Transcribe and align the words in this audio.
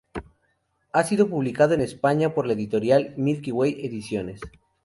Ha 0.93 1.03
sido 1.03 1.29
publicado 1.29 1.75
en 1.75 1.81
España 1.81 2.33
por 2.33 2.47
la 2.47 2.53
editorial 2.53 3.13
Milky 3.17 3.51
Way 3.51 3.81
Ediciones. 3.85 4.41